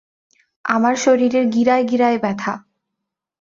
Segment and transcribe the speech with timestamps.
[0.65, 2.53] আমার শরীরের গিরায় গিরায় ব্যথা।